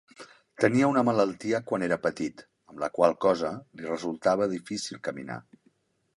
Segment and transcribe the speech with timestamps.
[0.63, 2.41] Tenia una malaltia quan era petit,
[2.73, 5.41] amb la qual cosa li resultava difícil caminar.